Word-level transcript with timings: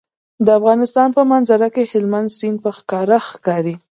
د 0.45 0.47
افغانستان 0.59 1.09
په 1.17 1.21
منظره 1.31 1.67
کې 1.75 1.83
هلمند 1.91 2.29
سیند 2.37 2.57
په 2.63 2.69
ښکاره 2.77 3.17
ښکاري. 3.29 3.75